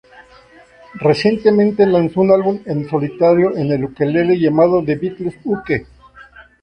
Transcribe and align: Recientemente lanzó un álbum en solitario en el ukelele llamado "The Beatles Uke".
Recientemente 0.95 1.85
lanzó 1.85 2.21
un 2.21 2.31
álbum 2.31 2.59
en 2.65 2.89
solitario 2.89 3.55
en 3.55 3.71
el 3.71 3.83
ukelele 3.83 4.39
llamado 4.39 4.83
"The 4.83 4.95
Beatles 4.95 5.35
Uke". 5.43 5.85